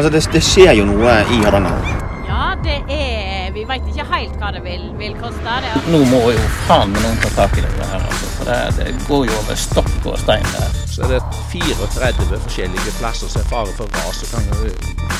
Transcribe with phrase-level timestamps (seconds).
[0.00, 1.88] Altså, det, det skjer jo noe i Hardanger.
[2.24, 5.56] Ja, det er Vi veit ikke helt hva det vil, vil koste.
[5.60, 5.72] Det.
[5.92, 8.30] Nå må jo faen meg noen ta tak i det her, altså.
[8.38, 10.78] For det, det går jo over stokk og stein der.
[10.88, 11.20] Så er det
[11.52, 14.48] 34 forskjellige plasser som er fare for ras og kan,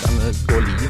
[0.01, 0.17] kan
[0.49, 0.87] gå liv.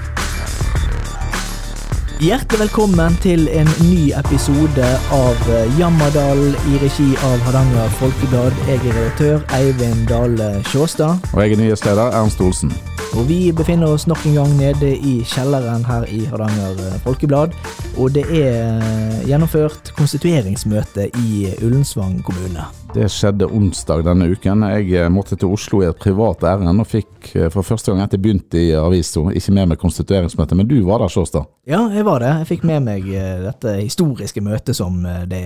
[2.21, 5.51] Hjertelig velkommen til en ny episode av
[5.81, 8.63] Jammerdal i regi av Hardanger Folkeblad.
[8.71, 11.33] Jeg er redaktør Eivind Dale Sjåstad.
[11.33, 12.71] Og jeg er nyhetsleder Ernst Olsen.
[13.19, 17.57] Og vi befinner oss nok en gang nede i kjelleren her i Hardanger Folkeblad.
[17.99, 22.69] Og det er gjennomført konstitueringsmøte i Ullensvang kommune.
[22.95, 24.65] Det skjedde onsdag denne uken.
[24.67, 28.25] Jeg måtte til Oslo i et privat ærend og fikk for første gang etter jeg
[28.25, 31.47] begynte i avisa ikke med meg konstitueringsmøte, men du var der, Sjåstad?
[31.71, 32.33] Ja, jeg var det.
[32.41, 33.07] Jeg fikk med meg
[33.45, 34.99] dette historiske møtet som
[35.31, 35.45] det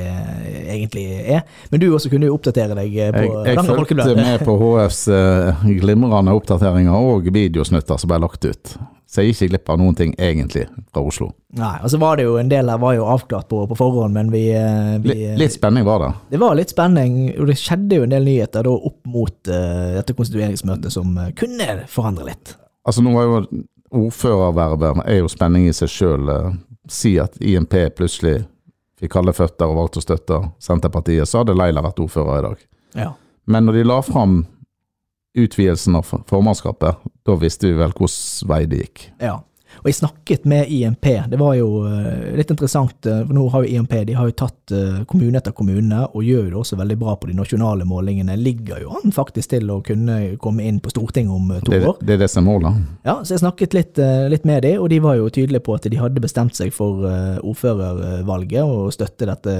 [0.72, 1.04] egentlig
[1.36, 1.44] er.
[1.68, 5.04] Men du også kunne jo oppdatere deg på Jeg, jeg fulgte med på HFs
[5.84, 8.76] glimrende oppdateringer og videosnutter som ble lagt ut.
[9.06, 11.28] Så jeg gikk ikke glipp av noen ting, egentlig, fra Oslo.
[11.58, 14.16] Nei, og så var det jo en del der var jo avklart på, på forhånd,
[14.16, 14.46] men vi,
[15.04, 16.08] vi litt, litt spenning var det?
[16.32, 19.92] Det var litt spenning, og det skjedde jo en del nyheter da opp mot uh,
[20.00, 22.56] dette konstitueringsmøtet som uh, kunne forandre litt.
[22.88, 23.62] Altså nå var jo
[23.94, 26.32] ordførervervet er jo spenning i seg sjøl.
[26.90, 28.40] Si at INP plutselig
[29.00, 32.66] fikk kalde føtter og valgte å støtte Senterpartiet, så hadde Leila vært ordfører i dag.
[32.98, 33.12] Ja.
[33.50, 34.36] Men når de la fram
[35.34, 39.04] utvidelsen av formannskapet, da visste vi vel hvilken vei det gikk.
[39.22, 39.40] Ja.
[39.82, 41.84] Og jeg snakket med IMP, Det var jo
[42.36, 44.72] litt interessant, for nå har jo IMP de har jo tatt
[45.08, 48.36] kommune etter kommune og gjør det også veldig bra på de nasjonale målingene.
[48.40, 51.98] Ligger jo an faktisk til å kunne komme inn på Stortinget om to det, år.
[52.00, 52.80] Det er det som er målet?
[53.06, 54.00] Ja, så jeg snakket litt,
[54.32, 57.04] litt med de, og de var jo tydelige på at de hadde bestemt seg for
[57.42, 59.56] ordførervalget og støtte dette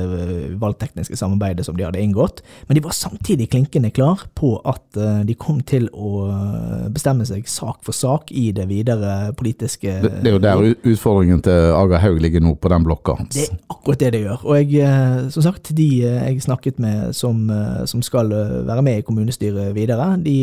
[0.60, 2.42] valgtekniske samarbeidet som de hadde inngått.
[2.68, 6.28] Men de var samtidig klinkende klar på at de kom til å
[6.94, 11.42] bestemme seg sak for sak i det videre politiske det, det er jo der utfordringen
[11.44, 13.34] til Aga Haug ligger nå, på den blokka hans.
[13.36, 14.46] Det er akkurat det det gjør.
[14.46, 17.44] Og jeg, som sagt, de jeg snakket med som,
[17.90, 18.32] som skal
[18.68, 20.36] være med i kommunestyret videre, de,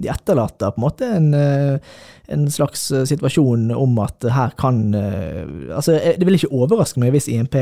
[0.00, 6.26] de etterlater på en måte en, en, slags situasjon om at her kan Altså, det
[6.26, 7.56] vil ikke overraske meg hvis INP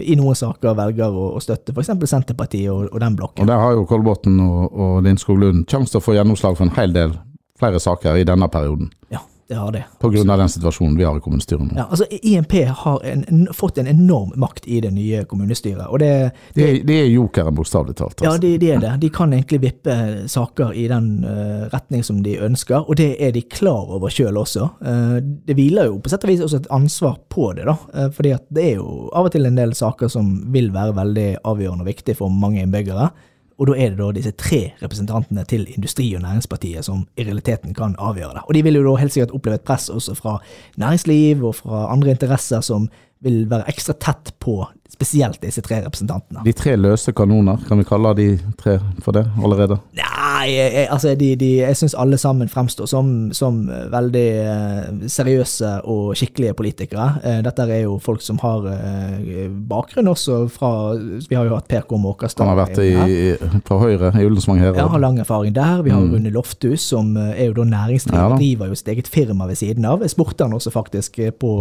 [0.00, 1.92] i noen saker velger å, å støtte f.eks.
[2.06, 3.44] Senterpartiet og, og, den blokken.
[3.44, 6.68] Og der har jo Kolbotn og, og Lindskog Lund sjanse til å få gjennomslag for
[6.68, 7.16] en hel del
[7.58, 8.90] flere saker i denne perioden.
[9.12, 9.24] Ja.
[9.48, 9.84] Det har det.
[9.98, 11.76] På grunn av den situasjonen vi har i kommunestyret nå.
[11.76, 15.86] Ja, altså INP har en, fått en enorm makt i det nye kommunestyret.
[15.86, 16.08] og Det,
[16.54, 18.16] det, det, det er jokeren, bokstavelig talt.
[18.18, 18.24] Altså.
[18.26, 18.96] Ja, det, det, er det.
[19.04, 19.94] De kan egentlig vippe
[20.28, 24.40] saker i den uh, retning som de ønsker, og det er de klar over sjøl
[24.42, 24.66] også.
[24.82, 27.78] Uh, det hviler jo på sett og vis også et ansvar på det, da.
[27.94, 30.98] Uh, fordi at det er jo av og til en del saker som vil være
[30.98, 33.12] veldig avgjørende og viktig for mange innbyggere.
[33.56, 37.74] Og da er det da disse tre representantene til Industri- og Næringspartiet som i realiteten
[37.74, 38.42] kan avgjøre det.
[38.48, 40.38] Og de vil jo da helt sikkert oppleve et press også fra
[40.76, 42.90] næringsliv og fra andre interesser som
[43.24, 44.60] vil være ekstra tett på
[44.92, 46.42] spesielt disse tre representantene.
[46.46, 48.26] De tre løse kanoner, kan vi kalle de
[48.60, 49.78] tre for det allerede?
[49.96, 55.72] Nei, jeg, altså de, de, jeg syns alle sammen fremstår som, som veldig uh, seriøse
[55.90, 57.08] og skikkelige politikere.
[57.24, 61.68] Uh, dette er jo folk som har uh, bakgrunn også fra Vi har jo hatt
[61.70, 61.98] Per K.
[62.00, 62.44] Måkerstad.
[62.44, 64.76] Han har vært i, fra Høyre i Ullensvang her.
[64.76, 65.82] Ja, har lang erfaring der.
[65.86, 66.12] Vi har mm.
[66.14, 69.86] Rune Lofthus, som er jo da næringsdriver, ja, driver jo sitt eget firma ved siden
[69.88, 70.04] av.
[70.04, 71.52] Jeg spurte han også faktisk på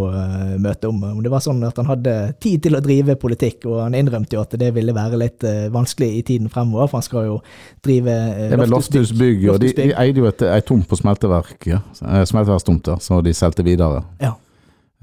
[0.62, 3.82] møtet om, om det var sånn at han hadde tid til å drive politikk, og
[3.84, 7.08] han innrømte jo at det ville være litt uh, vanskelig i tiden fremover, for han
[7.08, 7.36] skal jo
[7.86, 11.58] drive uh, Det er Lofthus og de, de eide jo et, ei tomt på smelteverk,
[11.70, 11.82] ja.
[11.96, 14.04] smelteverkstomter, så de solgte videre.
[14.22, 14.36] Ja.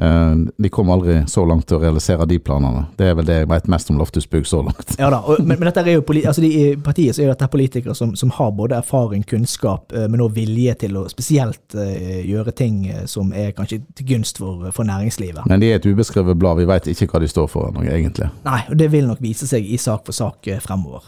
[0.01, 2.87] Uh, de kom aldri så langt til å realisere de planene.
[2.97, 4.95] Det er vel det jeg vet mest om Lofthus Bygg så langt.
[4.99, 7.49] Ja da, og, men, men, dette er jo altså de, I partiet så er dette
[7.53, 11.85] politikere som, som har både erfaring, kunnskap, uh, men òg vilje til å spesielt uh,
[12.25, 15.45] gjøre ting som er kanskje til gunst for, for, næringslivet.
[15.51, 18.33] Men de er et ubeskrevet blad, vi vet ikke hva de står for noe, egentlig.
[18.49, 21.05] Nei, og det vil nok vise seg i sak for sak fremover.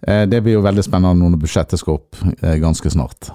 [0.00, 3.32] Det blir jo veldig spennende når budsjettet skal opp ganske snart.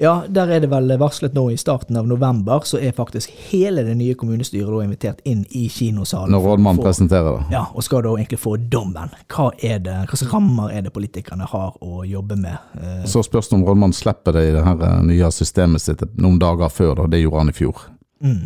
[0.00, 3.82] Ja, der er det vel varslet nå i starten av november, så er faktisk hele
[3.82, 6.30] det nye kommunestyret da invitert inn i kinosalen.
[6.30, 7.48] Når rådmannen presenterer det.
[7.56, 9.10] Ja, og skal da egentlig få dommen.
[9.26, 12.78] Hva er det, hvilke rammer er det politikerne har å jobbe med?
[13.10, 16.70] Så spørs det om rådmannen slipper det i det her nye systemet sitt noen dager
[16.70, 17.10] før, da.
[17.10, 17.82] Det gjorde han i fjor.
[18.22, 18.44] Mm.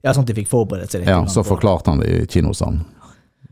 [0.00, 1.12] Ja, sånn at de fikk forberedt seg litt.
[1.12, 2.80] Ja, så forklarte han det i kinosalen.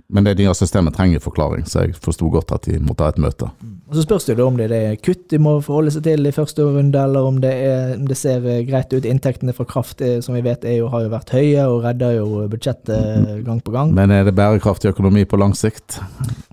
[0.08, 3.20] Men det nye systemet trenger forklaring, så jeg forsto godt at de måtte ha et
[3.20, 3.52] møte.
[3.86, 6.64] Og Så spørs det om det er kutt de må forholde seg til i første
[6.66, 9.04] runde, eller om det, er, om det ser eh, greit ut.
[9.06, 12.46] Inntektene fra kraft er, som vi vet jo, har jo vært høye og redder jo
[12.50, 13.92] budsjettet gang på gang.
[13.94, 16.00] Men er det bærekraftig økonomi på lang sikt?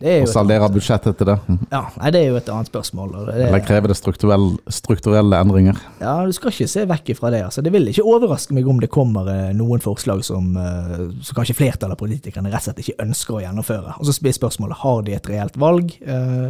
[0.04, 1.38] Å saldere budsjettet til det?
[1.72, 3.16] ja, nei, det er jo et annet spørsmål.
[3.32, 5.82] Det, Eller krever det strukturelle, strukturelle endringer?
[6.04, 7.42] ja, Du skal ikke se vekk ifra det.
[7.48, 7.66] altså.
[7.66, 11.58] Det vil ikke overraske meg om det kommer eh, noen forslag som, eh, som kanskje
[11.58, 13.98] flertallet av politikerne rett og slett ikke ønsker å gjennomføre.
[13.98, 15.98] Og Så blir spørsmålet har de et reelt valg.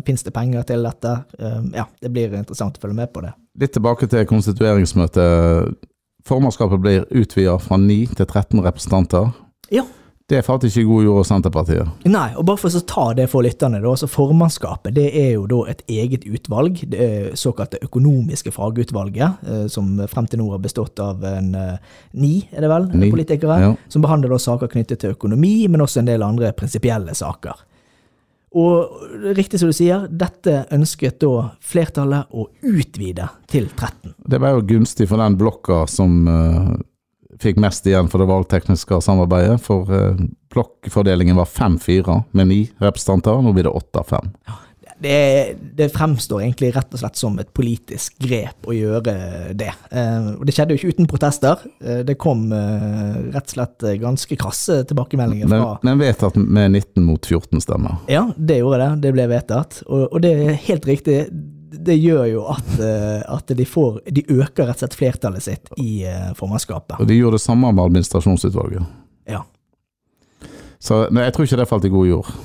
[0.04, 1.24] Fins det penger til dette?
[1.40, 3.34] Eh, ja, Det blir interessant å følge med på det.
[3.60, 5.76] Litt tilbake til konstitueringsmøtet.
[6.26, 9.34] Formannskapet blir utvida fra 9 til 13 representanter.
[9.70, 9.84] Ja,
[10.30, 11.88] Det er faktisk ikke god jord hos Senterpartiet.
[12.08, 15.46] Nei, og bare for å ta det for lytterne, da, Altså formannskapet det er jo
[15.52, 20.60] da et eget utvalg, det er såkalte økonomiske fagutvalget, eh, som frem til nå har
[20.64, 21.78] bestått av en eh,
[22.14, 23.76] ni, er det vel, Ni, politikere, ja.
[23.90, 27.54] som behandler da saker knyttet til økonomi, men også en del andre prinsipielle saker.
[28.54, 34.14] Og riktig som du sier, dette ønsket da flertallet å utvide til 13.
[34.30, 36.76] Det var jo gunstig for den blokka som uh,
[37.42, 39.58] fikk mest igjen for det valgtekniske samarbeidet.
[39.66, 40.22] For uh,
[40.54, 44.30] blokkfordelingen var 5-4 med ni representanter, nå blir det 8-5.
[45.04, 49.16] Det, det fremstår egentlig rett og slett som et politisk grep å gjøre
[49.60, 49.72] det.
[49.92, 51.66] Eh, og det skjedde jo ikke uten protester.
[51.84, 56.72] Eh, det kom eh, rett og slett ganske krasse tilbakemeldinger Men, fra men vedtatt med
[56.72, 58.00] 19 mot 14 stemmer.
[58.08, 58.90] Ja, det gjorde det.
[59.04, 59.84] Det ble vedtatt.
[59.90, 61.20] Og, og det er helt riktig.
[61.74, 62.76] Det gjør jo at,
[63.34, 66.04] at de får De øker rett og slett flertallet sitt i
[66.38, 67.00] formannskapet.
[67.02, 68.86] Og de gjorde det samme med administrasjonsutvalget.
[69.28, 69.42] Ja.
[70.80, 72.38] Så nei, jeg tror ikke det falt i god jord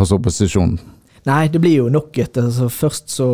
[0.00, 0.80] hos opposisjonen.
[1.28, 3.26] Nei, det blir jo nok et altså Først så,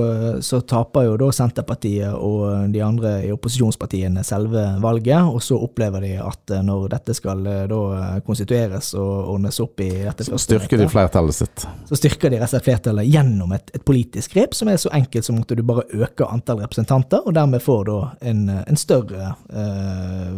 [0.43, 6.03] så taper jo da Senterpartiet og de andre i opposisjonspartiene selve valget, og så opplever
[6.03, 7.81] de at eh, når dette skal eh, da
[8.27, 11.67] konstitueres og ordnes opp i dette Så styrker de flertallet sitt.
[11.87, 14.91] så styrker de rett og slett flertallet gjennom et, et politisk grep som er så
[14.97, 17.99] enkelt som at du bare øker antall representanter, og dermed får da
[18.33, 20.33] en, en større eh,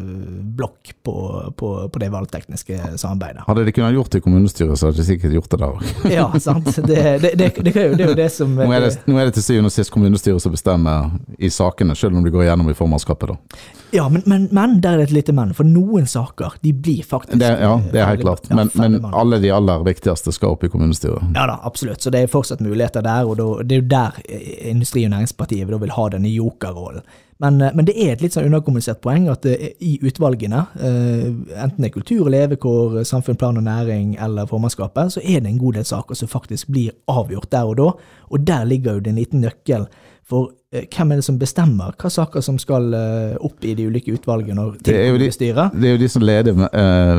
[0.58, 1.16] blokk på,
[1.56, 3.46] på, på det valgtekniske samarbeidet.
[3.48, 5.88] Hadde de kunnet gjort det i kommunestyret, så hadde de sikkert gjort det der òg.
[6.18, 6.70] Ja, sant.
[6.88, 9.34] Det, det, det, det, det er jo det som Nå, er det- nå er det
[9.38, 12.74] til syvende og sist kommunestyret som bestemmer i sakene, selv om de går gjennom i
[12.78, 13.28] formannskapet.
[13.32, 13.60] da.
[13.96, 15.54] Ja, men, men, men der er det et lite men.
[15.56, 18.50] For noen saker de blir faktisk Det, ja, det er helt klart.
[18.50, 21.22] Men, ja, men alle de aller viktigste skal opp i kommunestyret.
[21.34, 22.02] Ja da, absolutt.
[22.04, 25.68] Så det er fortsatt muligheter der, og det er jo der eh, Industri- og Næringspartiet
[25.72, 27.02] vil ha denne jokerrollen.
[27.38, 31.26] Men, eh, men det er et litt sånn underkommunisert poeng at eh, i utvalgene, eh,
[31.62, 35.52] enten det er kultur og levekår, samfunn, plan og næring eller formannskapet, så er det
[35.52, 37.90] en god del saker som faktisk blir avgjort der og da.
[38.32, 39.86] Og der ligger jo det en liten nøkkel
[40.28, 42.92] for hvem er det som bestemmer hva saker som skal
[43.40, 45.30] opp i de ulike utvalgene og Det er de-.
[45.72, 46.58] Det er jo de som leder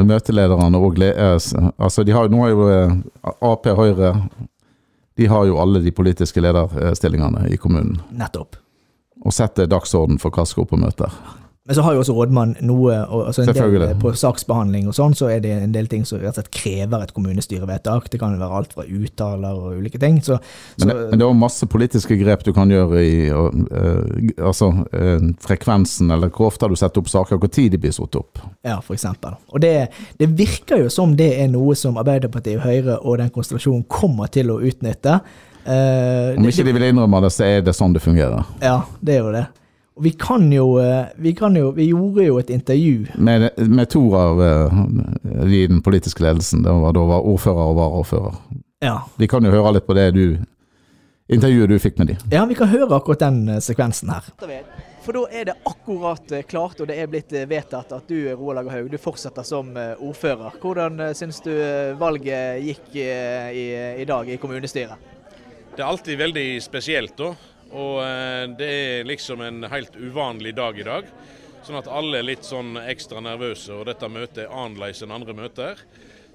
[0.05, 2.69] møtelederne og altså de har, Nå har jo
[3.41, 4.13] Ap, Høyre
[5.17, 7.97] De har jo alle de politiske lederstillingene i kommunen.
[8.13, 8.61] Nettopp.
[9.25, 11.13] Og setter dagsorden for hva skal opp på møter.
[11.69, 15.27] Men så har jo også rådmann noe altså en del, På saksbehandling og sånn, så
[15.29, 18.07] er det en del ting som rett og slett krever et kommunestyrevedtak.
[18.09, 20.17] Det kan være alt fra uttaler og ulike ting.
[20.25, 23.13] Så, Men, så det, men det er også masse politiske grep du kan gjøre i
[23.37, 27.81] og, uh, altså, uh, frekvensen, eller hvor ofte du setter opp saker, hvor tid de
[27.85, 28.41] blir satt opp.
[28.65, 29.37] ja, for eksempel.
[29.53, 33.85] Og det, det virker jo som det er noe som Arbeiderpartiet, Høyre og den konstellasjonen
[33.85, 35.19] kommer til å utnytte.
[35.69, 38.45] Eh, Om ikke de vil innrømme det, så er det sånn det fungerer.
[38.63, 39.45] Ja, det er jo det.
[39.99, 43.89] Og vi kan jo eh, Vi, kan jo, vi gjorde jo et intervju Med, med
[43.91, 44.77] to av eh,
[45.43, 48.37] de i den politiske ledelsen, det var da var ordfører og varaordfører.
[48.79, 48.95] Ja.
[49.19, 50.23] Vi kan jo høre litt på det du
[51.29, 52.15] intervjuet du fikk med de.
[52.31, 54.31] Ja, vi kan høre akkurat den eh, sekvensen her.
[55.03, 58.17] For da er det akkurat eh, klart, og det er blitt eh, vedtatt at du
[58.31, 60.57] Roald Lager Haug, du fortsetter som eh, ordfører.
[60.63, 63.65] Hvordan eh, syns du eh, valget gikk eh, i,
[64.01, 65.18] i dag i kommunestyret?
[65.79, 67.29] Det er alltid veldig spesielt, da.
[67.71, 71.07] Og eh, det er liksom en helt uvanlig dag i dag.
[71.63, 75.37] Sånn at alle er litt sånn ekstra nervøse, og dette møtet er annerledes enn andre
[75.37, 75.79] møter.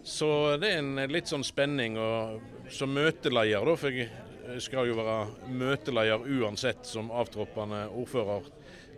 [0.00, 0.30] Så
[0.62, 2.00] det er en litt sånn spenning.
[2.00, 8.48] Og som møteleder, da, for jeg skal jo være møteleder uansett som avtroppende ordfører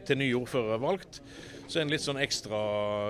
[0.07, 1.21] til ny ordfører er valgt,
[1.67, 2.61] så er en litt sånn ekstra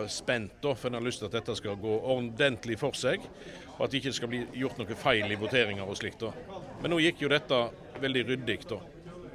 [0.09, 3.29] spent, da, for en har lyst til at dette skal gå ordentlig for seg.
[3.77, 6.21] Og at det ikke skal bli gjort noe feil i voteringer og slikt.
[6.21, 6.61] da.
[6.83, 7.61] Men nå gikk jo dette
[8.01, 8.81] veldig ryddig, da.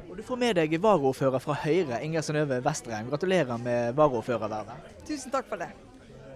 [0.10, 3.08] Og Du får med deg varaordfører fra Høyre, Inger Synnøve Vestrheim.
[3.10, 4.92] Gratulerer med varaordførervervet.
[5.08, 5.70] Tusen takk for det.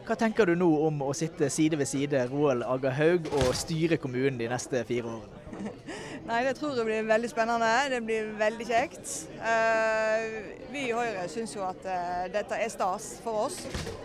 [0.06, 3.98] Hva tenker du nå om å sitte side ved side Roald Aga Haug og styre
[3.98, 5.40] kommunen de neste fire årene?
[6.30, 7.72] Nei, det tror jeg blir veldig spennende.
[7.90, 9.16] Det blir veldig kjekt.
[9.42, 10.38] Eh,
[10.70, 13.58] vi i Høyre syns jo at eh, dette er stas for oss.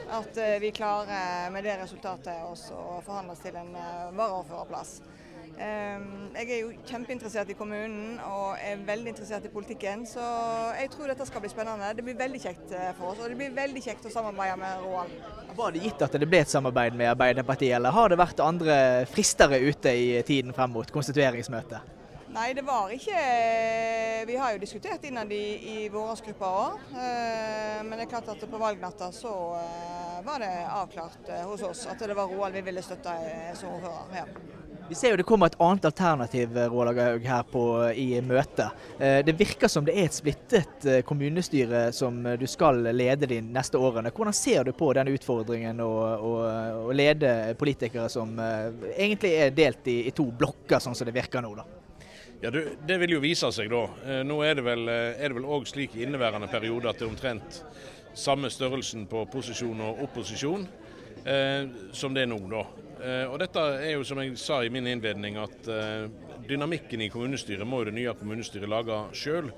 [0.09, 3.73] At eh, vi klarer med det resultatet også å forhandle oss til en
[4.17, 5.03] varaordførerplass.
[5.61, 6.05] Eh,
[6.41, 10.25] jeg er jo kjempeinteressert i kommunen og er veldig interessert i politikken, så
[10.79, 11.93] jeg tror dette skal bli spennende.
[11.97, 14.85] Det blir veldig kjekt eh, for oss, og det blir veldig kjekt å samarbeide med
[14.87, 15.15] Roald.
[15.59, 18.77] Var det gitt at det ble et samarbeid med Arbeiderpartiet, eller har det vært andre
[19.11, 21.97] fristere ute i tiden frem mot konstitueringsmøtet?
[22.31, 23.21] Nei, det var ikke
[24.29, 26.85] Vi har jo diskutert innad i, i vårgruppa òg.
[26.95, 31.87] Men det er klart at på valgnatta så eh, var det avklart eh, hos oss
[31.91, 34.21] at det var Roald vi ville støtte eh, som ordfører.
[34.21, 34.70] Ja.
[34.91, 37.63] Vi ser jo det kommer et annet alternativ Roald Haug, her på,
[37.95, 38.75] i møtet.
[38.99, 44.11] Det virker som det er et splittet kommunestyre som du skal lede de neste årene.
[44.11, 45.93] Hvordan ser du på den utfordringen å,
[46.91, 48.35] lede politikere som
[48.97, 51.55] egentlig er delt i, i to blokker, sånn som det virker nå?
[51.61, 51.69] da?
[52.43, 53.83] Ja, du, Det vil jo vise seg, da.
[54.07, 57.63] Eh, nå er det vel òg slik i inneværende periode at det er omtrent
[58.17, 60.65] samme størrelsen på posisjon og opposisjon
[61.25, 62.41] eh, som det er nå.
[62.49, 62.65] da.
[63.01, 66.07] Eh, og dette er jo, som jeg sa i min innledning, at eh,
[66.49, 69.49] dynamikken i kommunestyret må jo det nye kommunestyret lage sjøl.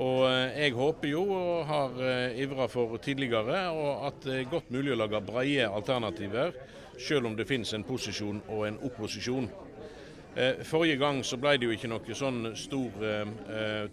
[0.00, 2.00] Og eh, jeg håper jo, og har
[2.40, 6.56] ivra for tidligere, og at det er godt mulig å lage breie alternativer,
[6.98, 9.50] sjøl om det finnes en posisjon og en opposisjon.
[10.62, 12.98] Forrige gang så ble det jo ikke noe sånn stor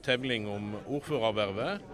[0.06, 1.86] tevling om ordførervervet.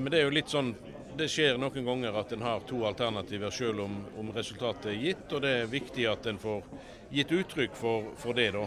[0.00, 0.70] men det er jo litt sånn
[1.18, 5.24] det skjer noen ganger at en har to alternativer selv om, om, resultatet er gitt,
[5.32, 6.64] og det er viktig at en får
[7.12, 8.50] gitt uttrykk for, for det.
[8.56, 8.66] da.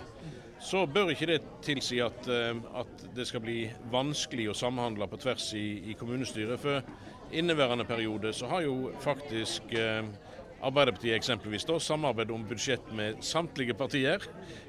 [0.62, 3.60] Så bør ikke det tilsi at, at, det skal bli
[3.92, 6.62] vanskelig å samhandle på tvers i, i kommunestyret.
[6.62, 10.08] For inneværende periode så har jo faktisk eh,
[10.66, 14.24] Arbeiderpartiet eksempelvis da, samarbeid om budsjett med samtlige partier.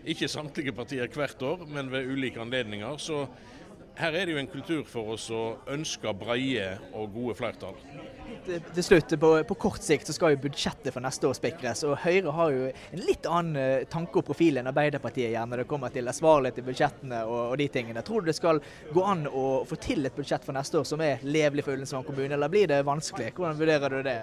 [0.05, 2.99] Ikke samtlige partier hvert år, men ved ulike anledninger.
[3.01, 3.23] Så
[3.97, 7.77] her er det jo en kultur for oss å ønske breie og gode flertall.
[8.47, 11.83] Til slutt, på, på, kort sikt så skal jo budsjettet for neste år spikres.
[11.89, 15.63] og Høyre har jo en litt annen eh, tanke og profil enn Arbeiderpartiet gjør når
[15.63, 18.05] det kommer til ansvarlighet i budsjettene og, og, de tingene.
[18.07, 18.61] Tror du det skal
[18.93, 22.07] gå an å få til et budsjett for neste år som er levelig for Ullensvang
[22.07, 23.33] kommune, eller blir det vanskelig?
[23.39, 24.21] Hvordan vurderer du det?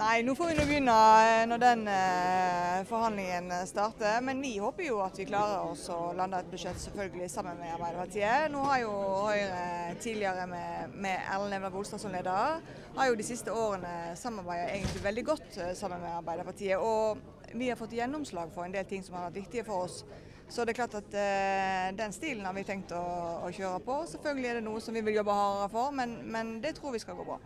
[0.00, 4.22] Nei, nå får vi nå begynne eh, når den eh, forhandlingen eh, starter.
[4.24, 7.74] Men vi håper jo at vi klarer oss å lande et budsjett selvfølgelig sammen med
[7.74, 8.46] Arbeiderpartiet.
[8.48, 8.94] Nå har jo
[9.26, 12.64] Høyre tidligere med, med Erlend Evner Bolstad som leder,
[12.96, 16.80] har jo de siste årene samarbeidet egentlig veldig godt sammen med Arbeiderpartiet.
[16.80, 20.00] Og vi har fått gjennomslag for en del ting som har vært viktige for oss.
[20.48, 23.04] Så det er klart at eh, den stilen har vi tenkt å,
[23.44, 24.00] å, kjøre på.
[24.16, 27.04] Selvfølgelig er det noe som vi vil jobbe hardere for, men, men det tror vi
[27.04, 27.36] skal gå bra.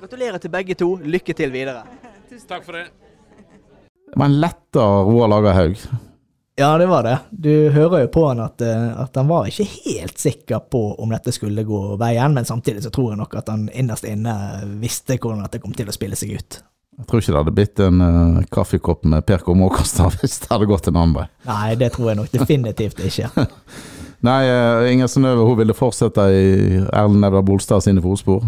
[0.00, 0.92] Gratulerer til begge to.
[1.02, 1.82] Lykke til videre.
[2.28, 2.86] Tusen takk for det.
[4.08, 5.80] Det var en lettere Roar Lagerhaug.
[6.58, 7.18] Ja, det var det.
[7.30, 11.12] Du hører jo på han at, eh, at, han var ikke helt sikker på om
[11.14, 14.34] dette skulle gå veien, men samtidig så tror jeg nok at han innerst inne
[14.80, 16.58] visste hvordan dette kom til å spille seg ut.
[16.98, 19.54] Jeg tror ikke det hadde blitt en uh, kaffekopp med Per K.
[19.54, 21.28] Måkastad hvis det hadde gått en annen vei.
[21.46, 23.46] Nei, det tror jeg nok definitivt ikke.
[24.26, 26.48] Nei, uh, Inger Synnøve ville fortsette i
[26.80, 28.42] Erlend Nevda Bolstad sine fotspor.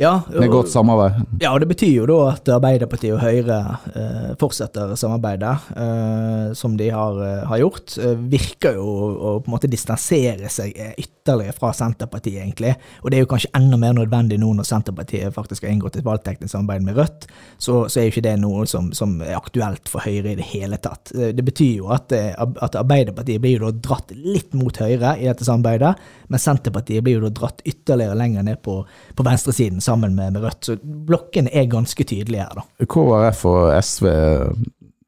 [0.00, 1.18] Ja, og, med godt samarbeid.
[1.42, 3.58] Ja, og det betyr jo da at Arbeiderpartiet og Høyre
[3.92, 7.96] eh, fortsetter samarbeidet eh, som de har, eh, har gjort.
[8.00, 12.74] Eh, virker jo å på en måte distansere seg eh, ytterligere fra Senterpartiet, egentlig.
[13.02, 16.06] Og det er jo kanskje enda mer nødvendig nå når Senterpartiet faktisk har inngått et
[16.06, 17.26] valgteknisk samarbeid med Rødt,
[17.58, 20.48] så, så, er jo ikke det noe som, som, er aktuelt for Høyre i det
[20.50, 21.12] hele tatt.
[21.14, 25.28] Eh, det betyr jo at, at Arbeiderpartiet blir jo da dratt litt mot Høyre i
[25.28, 25.94] dette samarbeidet,
[26.28, 28.80] men Senterpartiet blir jo da dratt ytterligere lenger ned på,
[29.14, 30.62] på venstresiden sammen med, med Rødt.
[30.66, 32.86] Så blokkene er ganske tydelige her, da.
[32.92, 34.08] KrF og SV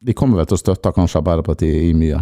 [0.04, 2.20] de kommer vel til å støtte kanskje Arbeiderpartiet i mye?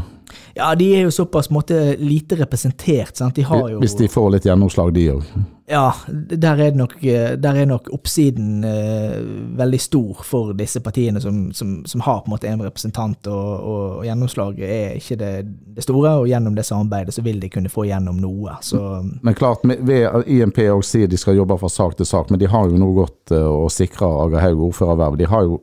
[0.54, 3.16] Ja, de er jo såpass måte, lite representert.
[3.16, 3.36] Sant?
[3.36, 5.34] De jo, Hvis de får litt gjennomslag, de òg?
[5.72, 9.20] Ja, der er, nok, der er nok oppsiden eh,
[9.56, 13.52] veldig stor for disse partiene som, som, som, har på en måte en representant, og,
[13.54, 15.32] og, og gjennomslaget er ikke det,
[15.76, 16.16] det, store.
[16.20, 18.58] Og gjennom det samarbeidet så vil de kunne få gjennom noe.
[18.60, 18.82] Så.
[19.22, 22.50] Men klart, ved IMP òg sier de skal jobbe fra sak til sak, men de
[22.52, 25.20] har jo nå gått og sikra Aga Haug ordførerverv.
[25.22, 25.62] De har jo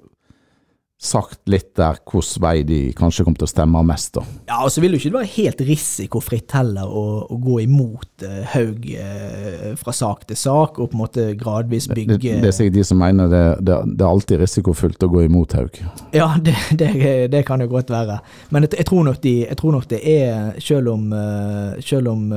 [1.00, 4.24] sagt litt der hvilken vei de kanskje kommer til å stemme mest, da.
[4.50, 8.42] Ja, og så vil det ikke være helt risikofritt heller å, å gå imot uh,
[8.52, 12.58] Haug uh, fra sak til sak, og på en måte gradvis bygge Det, det er
[12.58, 15.80] sikkert de som mener det, det, det, er alltid risikofullt å gå imot Haug.
[16.16, 16.34] Ja,
[16.82, 16.92] det,
[17.32, 18.20] det kan jo godt være.
[18.52, 22.12] Men jeg, jeg, tror nok de, jeg, tror nok det er, selv om, uh, selv
[22.12, 22.28] om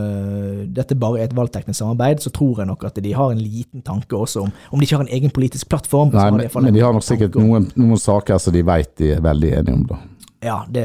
[0.71, 3.83] dette bare er et valgteknisk samarbeid, så tror jeg nok at de har en liten
[3.83, 6.12] tanke også om Om de ikke har en egen politisk plattform.
[6.14, 9.12] Nei, men, de men de har nok sikkert noen, noen saker som de vet de
[9.16, 10.00] er veldig enige om, da.
[10.42, 10.82] Ja, det,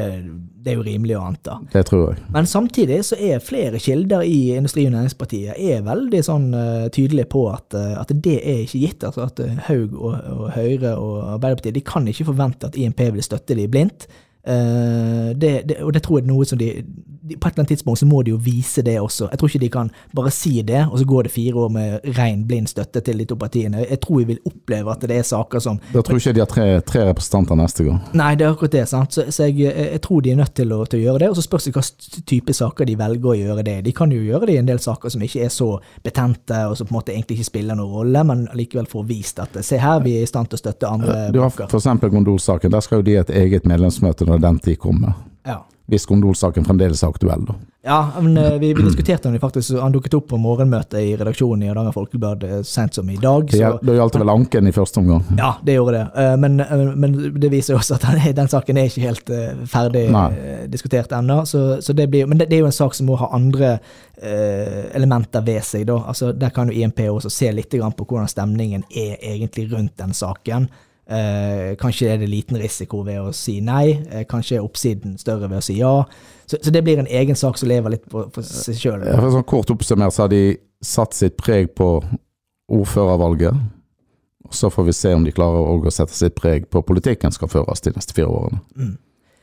[0.62, 1.56] det er jo rimelig å anta.
[1.72, 2.22] Det tror jeg.
[2.34, 7.26] Men samtidig så er flere kilder i Industri- og Næringspartiet er veldig sånn uh, tydelige
[7.32, 9.06] på at, eh, at det er ikke gitt.
[9.08, 13.02] Altså at eh, Haug og, og Høyre og Arbeiderpartiet de kan ikke forvente at INP
[13.16, 14.06] vil støtte de blindt.
[14.46, 16.70] Uh, det, det, og det tror jeg er noe som de
[17.36, 19.28] På et eller annet tidspunkt så må de jo vise det også.
[19.32, 22.08] Jeg tror ikke de kan bare si det, og så går det fire år med
[22.18, 23.84] ren, blind støtte til de to partiene.
[23.84, 26.50] Jeg tror vi vil oppleve at det er saker som Da tror ikke de har
[26.50, 28.00] tre, tre representanter neste gang.
[28.18, 28.84] Nei, det er akkurat det.
[28.88, 29.14] sant?
[29.14, 31.30] Så, så jeg, jeg tror de er nødt til å, til å gjøre det.
[31.32, 31.84] Og så spørs det hva
[32.28, 33.76] type saker de velger å gjøre det.
[33.86, 35.70] De kan jo gjøre det i en del saker som ikke er så
[36.04, 39.42] betente, og som på en måte egentlig ikke spiller noen rolle, men likevel får vist
[39.42, 41.88] at se her, vi er i stand til å støtte andre Du har f.eks.
[42.08, 42.72] Gondol-saken.
[42.72, 45.18] Der skal jo de ha et eget medlemsmøte når den tid kommer.
[45.46, 45.62] Ja.
[45.88, 47.54] Hvis Gondol-saken fremdeles er aktuell, da.
[47.88, 51.62] Ja, men eh, vi, vi diskuterte den faktisk, han dukket opp på morgenmøtet i redaksjonen
[51.64, 53.48] i Hardanger Folkeblad eh, sent som i dag.
[53.48, 55.22] Så, det gjaldt vel anken i første omgang.
[55.38, 56.02] ja, det gjorde det.
[56.20, 56.60] Eh, Men,
[57.00, 59.32] men det viser jo også at den, den saken er ikke helt
[59.72, 60.26] ferdig Nei.
[60.68, 61.38] diskutert ennå.
[61.48, 63.78] Så, så det blir, men det, det er jo en sak som må ha andre
[64.98, 65.86] elementer ved seg.
[65.88, 66.02] Da.
[66.10, 69.94] Altså, der kan jo INP også se litt grann på hvordan stemningen er egentlig rundt
[70.02, 70.68] den saken.
[71.08, 75.48] Eh, kanskje er det liten risiko ved å si nei, eh, kanskje er oppsiden større
[75.48, 75.92] ved å si ja.
[76.44, 79.06] Så, så det blir en egen sak som lever litt på, for seg sjøl.
[79.08, 82.02] Ja, sånn kort oppsummert så har de satt sitt preg på
[82.68, 83.56] ordførervalget.
[84.52, 87.84] Så får vi se om de klarer å sette sitt preg på politikken skal føres
[87.84, 88.60] de neste fire årene.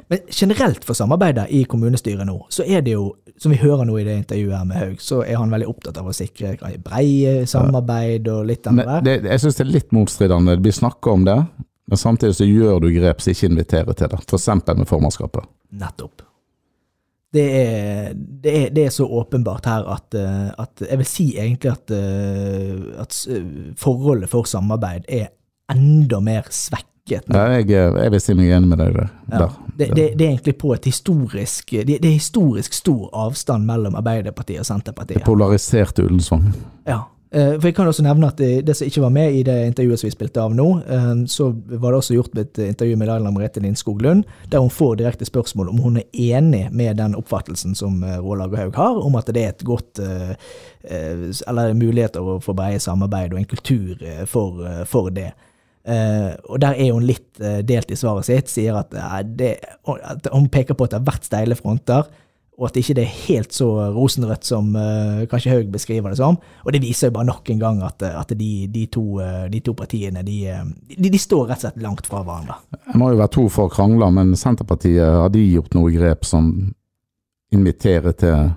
[0.08, 3.08] Men generelt for samarbeidet i kommunestyret nå, så er det jo,
[3.42, 5.98] som vi hører nå i det intervjuet her med Haug, så er han veldig opptatt
[5.98, 6.54] av å sikre
[6.86, 9.32] breie samarbeid og litt av det der.
[9.32, 10.58] jeg syns det er litt motstridende.
[10.58, 11.40] Det blir snakka om det,
[11.90, 14.22] men samtidig så gjør du grep som ikke inviterer til det.
[14.30, 14.50] F.eks.
[14.78, 15.52] med formannskapet.
[15.82, 16.26] Nettopp.
[17.36, 21.26] Det er, det, er, det er så åpenbart her at, eh, at jeg vil si
[21.36, 23.18] egentlig at, eh, at
[23.82, 25.34] forholdet for samarbeid er
[25.74, 26.95] enda mer svekket.
[27.12, 27.38] Nå.
[27.38, 29.10] Ja, jeg, jeg vil si meg enig med deg der.
[29.30, 29.58] Ja, der.
[29.78, 33.98] det, det, det er egentlig på et historisk det, det er historisk stor avstand mellom
[34.00, 35.22] Arbeiderpartiet og Senterpartiet.
[35.22, 36.50] Det Polariserte Ullensvang.
[36.90, 39.46] Ja, eh, for jeg kan også nevne at det, det som ikke var med i
[39.46, 42.98] det intervjuet som vi spilte av nå, eh, så var det også gjort et intervju
[42.98, 46.10] med Laila Merete Lindskog Lund, der hun får direkte spørsmål om hun er
[46.40, 49.68] enig med den oppfattelsen som eh, Roald Lager Haug har, om at det er et
[49.68, 50.38] godt eh,
[50.90, 55.36] eh, Eller muligheter for brede samarbeid og en kultur eh, for, eh, for det.
[55.86, 59.60] Eh, og der er hun litt uh, delt i svaret sitt, sier at, uh, det,
[59.86, 62.08] at hun peker på at det har vært steile fronter,
[62.56, 64.70] og at ikke det er helt så rosenrødt som
[65.28, 66.38] kanskje Haug beskriver det som.
[66.64, 69.04] Og det viser jo bare nok en gang at, at de, de, to,
[69.52, 70.38] de to partiene de,
[70.96, 72.56] de, står rett og slett langt fra hverandre.
[72.72, 76.24] Det må jo være to for å krangle, men Senterpartiet, har de gjort noe grep
[76.24, 76.48] som
[77.52, 78.56] inviterer til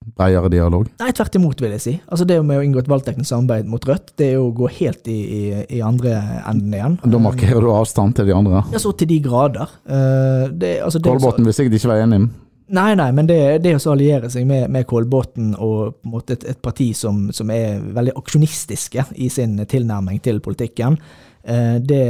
[0.00, 0.88] bredere dialog?
[1.00, 1.94] Nei, tvert imot, vil jeg si.
[2.08, 4.70] Altså Det med å inngå et valgteknisk samarbeid mot Rødt, det er jo å gå
[4.80, 5.40] helt i, i,
[5.76, 6.14] i andre
[6.48, 7.00] enden igjen.
[7.04, 8.62] Da markerer du avstand til de andre.
[8.72, 9.74] Ja, så til de grader.
[9.84, 12.22] Eh, det, altså, Kolbotn vil sikkert ikke være enig.
[12.70, 16.36] Nei, nei, men det, det å alliere seg med, med Kolbotn og på en måte
[16.36, 21.00] et, et parti som, som er veldig aksjonistiske i sin tilnærming til politikken,
[21.42, 22.00] det,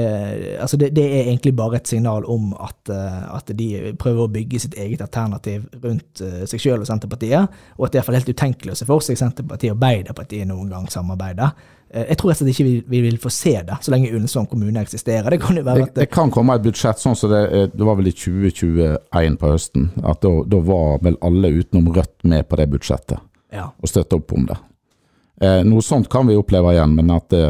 [0.60, 4.32] altså det, det er egentlig bare et signal om at, eh, at de prøver å
[4.32, 8.32] bygge sitt eget alternativ rundt eh, seg selv og Senterpartiet, og at det er helt
[8.32, 11.52] utenkelig å se for seg Senterpartiet og Arbeiderpartiet noen gang samarbeide.
[11.94, 14.10] Eh, Jeg tror rett og slett ikke vi, vi vil få se det, så lenge
[14.10, 15.30] Ullensvang kommune eksisterer.
[15.30, 18.10] Det kan Det, det kan komme et budsjett sånn som det, eh, det var vel
[18.10, 19.90] i 2021 på høsten.
[20.02, 23.18] At da, da var vel alle utenom Rødt med på det budsjettet
[23.52, 23.70] ja.
[23.70, 24.58] og støtte opp om det.
[25.40, 27.44] Eh, noe sånt kan vi oppleve igjen, men at det,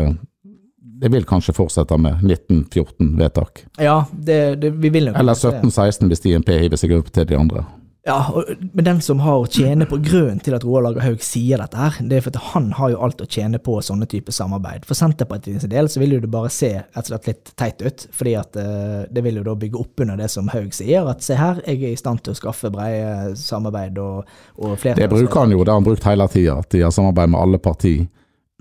[1.00, 3.64] det vil kanskje fortsette med 1914 vedtak.
[3.80, 5.48] Ja, det, det, vi vil nok Eller se.
[5.48, 7.64] 1716 hvis INP hiver seg opp til de andre.
[8.04, 11.60] Ja, og, men den som har å tjene på grunnen til at Roar Lagerhaug sier
[11.60, 14.32] dette her, det er for at han har jo alt å tjene på sånne typer
[14.32, 14.86] samarbeid.
[14.88, 18.06] For Senterpartiets del så vil jo det bare se rett og slett litt teit ut,
[18.16, 21.24] fordi at eh, det vil jo da bygge opp under det som Haug sier, at
[21.24, 25.12] se her, jeg er i stand til å skaffe breie samarbeid og, og flere Det
[25.12, 26.56] bruker han jo, det har han brukt hele tida.
[26.64, 28.08] At de har samarbeid med alle partier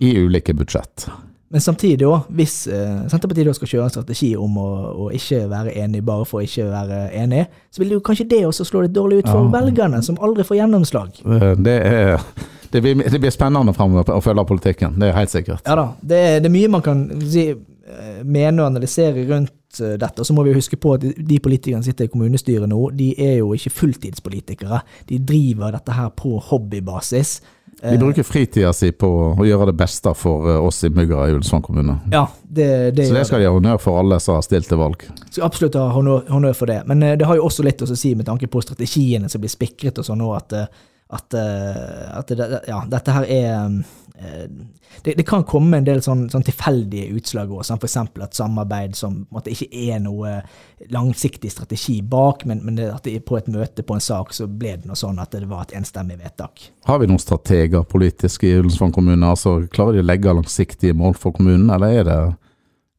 [0.03, 1.07] i ulike budsjett.
[1.49, 5.71] Men samtidig òg, hvis eh, Senterpartiet skal kjøre en strategi om å, å ikke være
[5.81, 8.93] enig bare for å ikke være enig, så vil jo kanskje det også slå litt
[8.93, 9.53] dårlig ut for Ja.
[9.57, 11.21] velgerne, som aldri får gjennomslag.
[11.25, 12.21] Eh, Det, er,
[12.71, 15.65] det, blir, det blir spennende fremover å følge politikken, det er helt sikkert.
[15.65, 19.97] Ja da, det, det er mye man kan si, eh, mene og analysere rundt eh,
[19.97, 20.21] dette.
[20.21, 23.15] Og så må vi huske på at de politikerne som sitter i kommunestyret nå, de
[23.17, 24.83] er jo ikke fulltidspolitikere.
[25.09, 27.39] De driver dette her på hobbybasis.
[27.81, 29.07] De bruker fritida si på
[29.39, 31.95] å gjøre det beste for eh, oss innbyggere i Ullensvang kommune.
[32.11, 34.81] Ja, det, det, Så det skal de ha honnør for alle som har stilt til
[34.81, 35.05] valg.
[35.29, 36.81] Skal absolutt ha honnør, honnør for det.
[36.89, 39.53] Men eh, det har jo også litt å si med tanke på strategiene som blir
[39.53, 43.53] spikret og sånn nå, at, eh, at, eh, at det, ja, dette her er
[44.19, 44.45] eh,
[45.03, 47.95] det, det, kan komme en del sånn, sånn tilfeldige utslag òg, f.eks.
[47.97, 50.35] et samarbeid som en ikke er noe
[50.93, 54.49] langsiktig strategi bak, men, men det, at det, på et møte på en sak så
[54.49, 56.67] ble det noe sånn at det var et enstemmig vedtak.
[56.89, 59.33] Har vi noen strateger politisk i Ullensvang kommune?
[59.33, 62.19] Altså, klarer de å legge langsiktige mål for kommunen, eller er det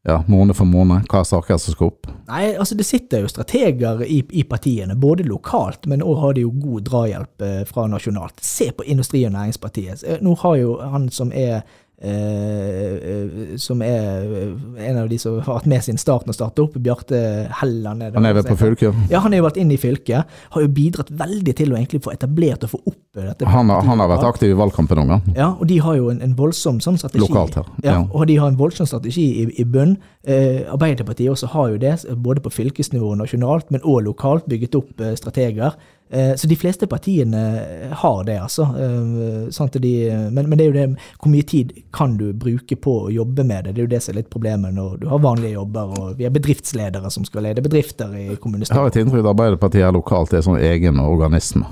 [0.03, 2.09] ja, måned for måned, hva er saker som skal opp?
[2.25, 6.45] Nei, altså Det sitter jo strateger i, i partiene, både lokalt, men òg har de
[6.47, 8.41] jo god drahjelp eh, fra nasjonalt.
[8.41, 10.01] Se på Industri- og Næringspartiet.
[10.07, 11.61] Eh, nå har jo han som er
[12.03, 16.37] Eh, eh, som er eh, en av de som har hatt med sin starten når
[16.39, 17.19] startet opp, Bjarte
[17.59, 18.01] Helland.
[18.15, 19.03] Han er vel på fylket?
[19.11, 20.31] Ja, han er jo vært inn i fylket.
[20.55, 23.45] Har jo bidratt veldig til å egentlig få etablert og få opp dette.
[23.45, 25.13] Han, han har vært aktiv i valgkampen òg.
[25.37, 27.21] Ja, og de har jo en, en voldsom sånn strategi.
[27.21, 27.69] Lokalt her.
[27.83, 27.91] Ja.
[27.91, 28.01] ja.
[28.09, 29.99] og de har en voldsom strategi i, i bunn.
[30.25, 34.81] Eh, Arbeiderpartiet også har jo det, både på fylkesnivå og nasjonalt, men òg lokalt, bygget
[34.81, 35.77] opp eh, strateger.
[36.11, 37.41] Eh, så de fleste partiene
[37.91, 38.65] har det, altså.
[38.75, 39.93] Eh, sånn de,
[40.31, 43.45] men, men, det er jo det, hvor mye tid kan du bruke på å jobbe
[43.47, 43.75] med det?
[43.77, 46.27] Det er jo det som er litt problemet når du har vanlige jobber, og vi
[46.27, 48.75] har bedriftsledere som skal lede bedrifter i kommunestyret.
[48.75, 51.69] Jeg har et inntrykk av at Arbeiderpartiet her lokalt er sånn egen organisme.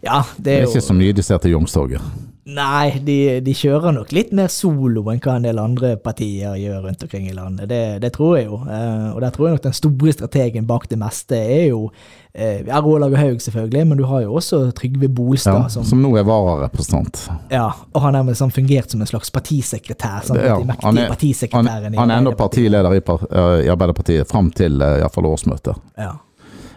[0.00, 2.29] Ja, det er, det er ikke så mye de ser til Youngstorget.
[2.48, 6.86] Nei, de, de, kjører nok litt mer solo enn hva en del andre partier gjør
[6.86, 7.68] rundt omkring i landet.
[7.68, 8.62] Det, det tror jeg jo.
[8.64, 11.82] Eh, og der tror jeg nok den store strategen bak det meste er jo
[12.32, 15.58] eh, ja, Rålag og Haug, selvfølgelig, men du har jo også Trygve Bolstad.
[15.58, 17.26] Ja, som, som, nå er vararepresentant.
[17.52, 20.24] Ja, og han har liksom fungert som en slags partisekretær.
[20.30, 21.12] Sånn, ja, de han, er,
[21.52, 25.76] han, han er enda partileder i, i Arbeiderpartiet fram til uh, iallfall årsmøtet.
[26.00, 26.14] Ja.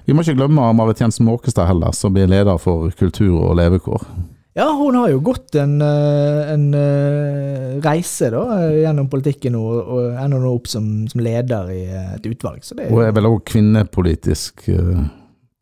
[0.04, 4.04] Vi må ikke glemme Marit Jensen Måkestad heller, som blir leder for kultur og levekår.
[4.53, 10.19] Ja, hun har jo gått en, eh, en uh, reise da, gjennom politikken og, og
[10.21, 12.61] ender nå opp som, som, leder i et utvalg.
[12.77, 15.07] Er, hun er vel òg kvinnepolitisk uh,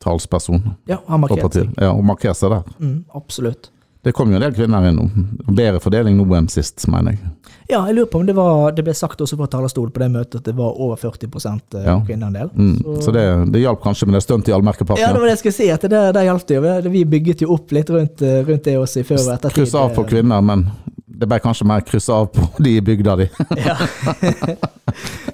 [0.04, 0.60] talsperson?
[0.90, 1.72] Ja, har markert seg.
[1.80, 2.68] Ja, hun markerer seg der.
[2.84, 3.71] Mm, absolutt.
[4.02, 5.04] Det kom jo en del kvinner inn nå.
[5.54, 7.32] Bedre fordeling nå enn sist, mener jeg.
[7.70, 10.08] Ja, jeg lurer på om det var Det ble sagt også fra talerstol på det
[10.12, 11.94] møtet at det var over 40 eh, ja.
[12.04, 12.50] kvinneandel.
[12.52, 12.74] Mm.
[12.82, 15.02] Så, så det, det hjalp kanskje med det stuntet i allmerkepakken?
[15.02, 15.68] Ja, det var det jeg skulle si.
[15.70, 16.74] at det, det hjalp det jo.
[16.96, 19.60] Vi bygget jo opp litt rundt, eh, rundt det også i før og ettertid.
[19.60, 20.66] Kryss av for kvinner, men
[21.22, 23.28] det ble kanskje mer kryssa av på de i bygda di.
[23.66, 23.76] ja,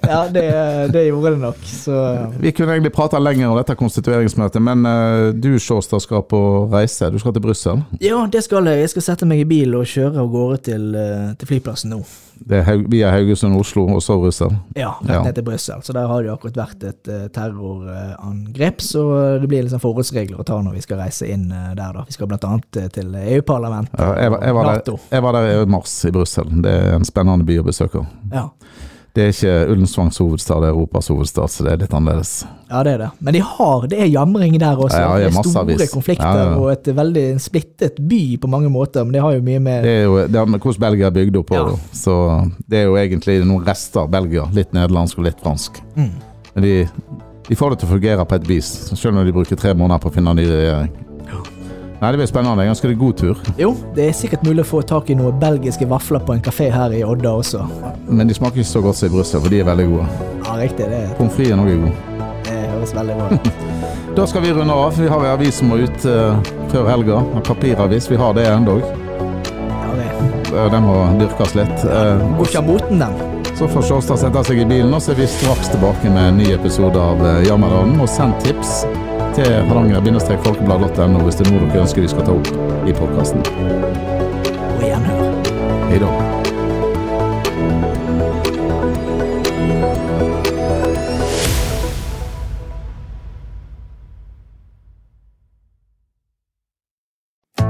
[0.05, 0.45] ja det,
[0.93, 1.63] det, gjorde det nok.
[1.65, 1.95] Så.
[2.39, 7.09] Vi kunne egentlig prata lenger om dette konstitueringsmøtet, men uh, du Sjåstad skal på reise.
[7.09, 7.83] Du skal til Brussel?
[8.03, 8.85] Ja, det skal jeg.
[8.85, 12.03] Jeg skal sette meg i bil og kjøre av gårde til, uh, til flyplassen nå.
[12.39, 14.53] Det er via Haugesund, Oslo og så Brussel?
[14.77, 15.21] Ja, rett ja.
[15.25, 15.83] ned til Brussel.
[15.85, 19.05] Så der har det akkurat vært et uh, terrorangrep, så
[19.41, 21.99] det blir liksom forholdsregler å ta når vi skal reise inn uh, der.
[21.99, 22.05] da.
[22.07, 22.53] Vi skal bl.a.
[22.95, 24.97] til EU-parlamentet ja, var Nato.
[24.97, 26.53] Der, jeg var der i mars i Brussel.
[26.63, 28.05] Det er en spennende by å besøke.
[28.33, 28.49] Ja.
[29.15, 32.33] Det er ikke Ullensvangs hovedstad, det er Europas hovedstad, så det er litt annerledes.
[32.69, 33.07] Ja, det er det.
[33.25, 34.99] Men de har, det er jamring der også.
[35.01, 35.93] Ja, det er store vis.
[35.93, 36.59] konflikter ja, ja.
[36.59, 39.95] og et veldig splittet by på mange måter, men det har jo mye med Det
[39.95, 41.63] er jo det er med hvordan Belgia er bygd opp på,
[41.97, 42.15] så
[42.69, 44.45] det er jo egentlig noen rester av Belgia.
[44.53, 45.81] Litt nederlandsk og litt fransk.
[45.97, 46.13] Mm.
[46.53, 46.73] Men de,
[47.49, 50.05] de, får det til å fungere på et vis, selv når de bruker tre måneder
[50.05, 51.08] på å finne en ny regjering.
[51.99, 52.63] Nei, Det blir spennende.
[52.63, 53.39] En ganske god tur.
[53.57, 56.69] Jo, det er sikkert mulig å få tak i noen belgiske vafler på en kafé
[56.71, 57.65] her i Odda også.
[58.07, 60.05] Men de smaker ikke så godt som i Brussel, for de er veldig gode.
[60.45, 60.87] Ja, riktig.
[60.87, 62.21] det Pommes frites er noe god.
[62.47, 63.49] Det høres veldig bra ut.
[64.19, 64.95] da skal vi runde av.
[64.95, 66.39] Vi har en avis som må ut uh,
[66.71, 67.19] før helga.
[67.35, 68.07] En papiravis.
[68.11, 68.77] Vi har det ennå.
[68.79, 70.07] Ja, det.
[70.71, 71.83] Den må dyrkes litt.
[71.83, 73.19] Uh, Går ikke av moten, den.
[73.59, 76.39] Så får Sjåstad sette seg i bilen, og så er vi straks tilbake med en
[76.39, 77.99] ny episode av uh, Jammerdalen.
[77.99, 78.85] Og send tips
[79.37, 83.45] til hardanger-folkeblad.no hvis det er noe dere ønsker vi skal ta opp i podkasten.
[84.79, 85.25] Og gjenhør.
[85.89, 86.11] Hei da.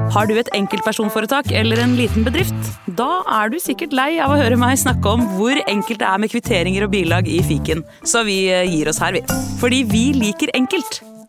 [0.09, 2.71] Har du et enkeltpersonforetak eller en liten bedrift?
[2.97, 6.19] Da er du sikkert lei av å høre meg snakke om hvor enkelt det er
[6.19, 9.23] med kvitteringer og bilag i fiken, så vi eh, gir oss her, vi.
[9.61, 10.99] Fordi vi liker enkelt.